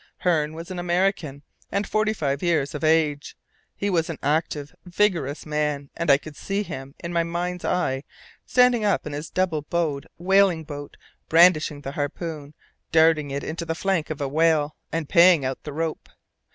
[0.21, 3.37] Hearne was an American, and forty five years of age.
[3.75, 8.03] He was an active, vigorous man, and I could see him in my mind's eye,
[8.43, 10.97] standing up on his double bowed whaling boat
[11.29, 12.55] brandishing the harpoon,
[12.91, 16.09] darting it into the flank of a whale, and paying out the rope.